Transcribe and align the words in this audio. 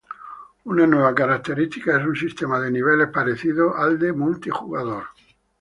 Una 0.75 0.87
nueva 0.87 1.13
característica 1.13 1.99
es 1.99 2.03
un 2.07 2.15
sistema 2.15 2.59
de 2.59 2.71
niveles 2.71 3.09
parecido 3.09 3.77
al 3.77 3.99
de 3.99 4.11
multijugador. 4.11 5.03